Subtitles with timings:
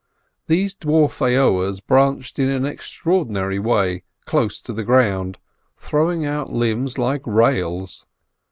[0.47, 5.37] These dwarf aoas branch in an extraordinary way close to the ground,
[5.77, 8.07] throwing out limbs like rails.